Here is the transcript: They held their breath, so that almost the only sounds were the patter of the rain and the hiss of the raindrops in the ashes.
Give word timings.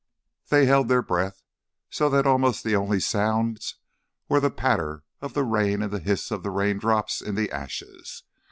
They 0.47 0.65
held 0.65 0.87
their 0.87 1.03
breath, 1.03 1.43
so 1.91 2.09
that 2.09 2.25
almost 2.25 2.63
the 2.63 2.75
only 2.75 2.99
sounds 2.99 3.75
were 4.27 4.39
the 4.39 4.49
patter 4.49 5.03
of 5.21 5.35
the 5.35 5.43
rain 5.43 5.83
and 5.83 5.91
the 5.93 5.99
hiss 5.99 6.31
of 6.31 6.41
the 6.41 6.49
raindrops 6.49 7.21
in 7.21 7.35
the 7.35 7.51
ashes. 7.51 8.23